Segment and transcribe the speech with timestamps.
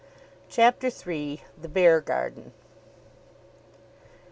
[0.49, 1.43] CHAPTER III.
[1.61, 2.53] THE BEARGARDEN.